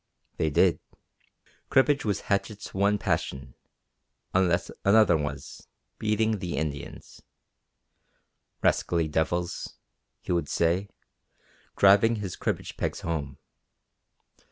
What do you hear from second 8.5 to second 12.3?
"Rascally devils," he would say, driving